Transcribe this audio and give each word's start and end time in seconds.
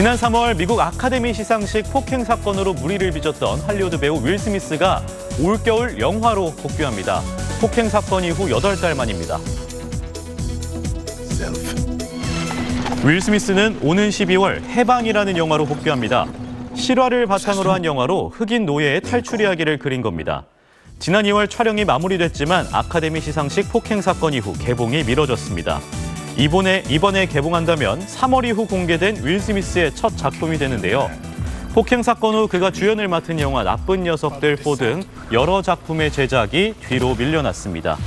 지난 0.00 0.16
3월 0.16 0.56
미국 0.56 0.80
아카데미 0.80 1.34
시상식 1.34 1.92
폭행 1.92 2.24
사건으로 2.24 2.72
무리를 2.72 3.10
빚었던 3.10 3.60
할리우드 3.60 4.00
배우 4.00 4.26
윌 4.26 4.38
스미스가 4.38 5.04
올겨울 5.38 6.00
영화로 6.00 6.52
복귀합니다. 6.52 7.20
폭행 7.60 7.86
사건 7.90 8.24
이후 8.24 8.48
8달 8.48 8.96
만입니다. 8.96 9.36
윌 13.04 13.20
스미스는 13.20 13.80
오는 13.82 14.08
12월 14.08 14.62
해방이라는 14.62 15.36
영화로 15.36 15.66
복귀합니다. 15.66 16.26
실화를 16.74 17.26
바탕으로 17.26 17.70
한 17.70 17.84
영화로 17.84 18.30
흑인 18.30 18.64
노예의 18.64 19.02
탈출 19.02 19.42
이야기를 19.42 19.78
그린 19.78 20.00
겁니다. 20.00 20.46
지난 20.98 21.26
2월 21.26 21.50
촬영이 21.50 21.84
마무리됐지만 21.84 22.68
아카데미 22.72 23.20
시상식 23.20 23.70
폭행 23.70 24.00
사건 24.00 24.32
이후 24.32 24.54
개봉이 24.54 25.04
미뤄졌습니다. 25.04 25.78
이번에 26.40 26.84
이번에 26.88 27.26
개봉한다면 27.26 28.00
3월 28.00 28.46
이후 28.46 28.66
공개된 28.66 29.26
윌 29.26 29.38
스미스의 29.38 29.94
첫 29.94 30.16
작품이 30.16 30.56
되는데요. 30.56 31.10
폭행 31.74 32.02
사건 32.02 32.34
후 32.34 32.48
그가 32.48 32.70
주연을 32.70 33.08
맡은 33.08 33.38
영화 33.40 33.62
나쁜 33.62 34.04
녀석들 34.04 34.56
4등 34.56 35.04
여러 35.32 35.60
작품의 35.60 36.10
제작이 36.10 36.76
뒤로 36.88 37.14
밀려났습니다. 37.14 37.98